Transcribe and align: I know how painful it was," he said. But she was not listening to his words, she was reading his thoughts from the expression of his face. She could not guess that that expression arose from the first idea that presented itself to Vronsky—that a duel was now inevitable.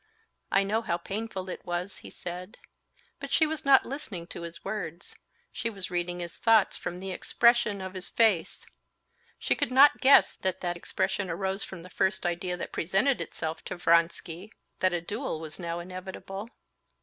I 0.51 0.63
know 0.63 0.81
how 0.81 0.97
painful 0.97 1.47
it 1.47 1.63
was," 1.63 1.97
he 1.99 2.09
said. 2.09 2.57
But 3.19 3.31
she 3.31 3.45
was 3.45 3.63
not 3.63 3.85
listening 3.85 4.25
to 4.33 4.41
his 4.41 4.65
words, 4.65 5.15
she 5.51 5.69
was 5.69 5.91
reading 5.91 6.21
his 6.21 6.39
thoughts 6.39 6.75
from 6.75 6.99
the 6.99 7.11
expression 7.11 7.81
of 7.81 7.93
his 7.93 8.09
face. 8.09 8.65
She 9.37 9.53
could 9.53 9.71
not 9.71 10.01
guess 10.01 10.33
that 10.33 10.61
that 10.61 10.75
expression 10.75 11.29
arose 11.29 11.63
from 11.63 11.83
the 11.83 11.89
first 11.91 12.25
idea 12.25 12.57
that 12.57 12.71
presented 12.71 13.21
itself 13.21 13.63
to 13.65 13.77
Vronsky—that 13.77 14.91
a 14.91 15.01
duel 15.01 15.39
was 15.39 15.59
now 15.59 15.77
inevitable. 15.77 16.49